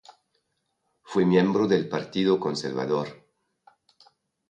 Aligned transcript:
Fue 1.03 1.27
miembro 1.27 1.67
del 1.67 1.87
Partido 1.87 2.39
Conservador. 2.39 3.07